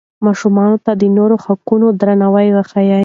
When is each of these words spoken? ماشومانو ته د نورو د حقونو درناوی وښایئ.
ماشومانو 0.25 0.77
ته 0.85 0.91
د 1.01 1.03
نورو 1.17 1.35
د 1.39 1.43
حقونو 1.45 1.87
درناوی 2.01 2.47
وښایئ. 2.51 2.99